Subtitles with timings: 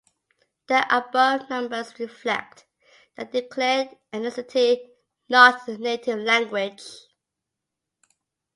[0.65, 2.65] The above numbers reflect
[3.15, 4.89] the declared ethnicity,
[5.29, 6.81] not the native language.